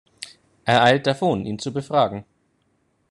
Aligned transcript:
Er 0.65 0.81
eilt 0.83 1.05
davon, 1.05 1.45
ihn 1.45 1.59
zu 1.59 1.71
befragen. 1.73 2.25